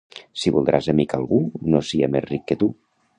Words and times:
Si 0.43 0.53
voldràs 0.55 0.87
amic 0.93 1.13
algú, 1.17 1.39
no 1.75 1.83
sia 1.91 2.13
més 2.17 2.27
ric 2.33 2.47
que 2.53 2.59
tu. 2.65 2.71